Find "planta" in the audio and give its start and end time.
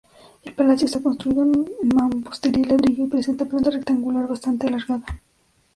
3.45-3.69